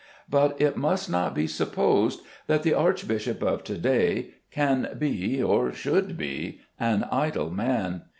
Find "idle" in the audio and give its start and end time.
7.11-7.51